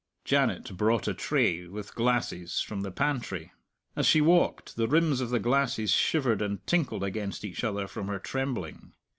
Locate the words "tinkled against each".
6.65-7.63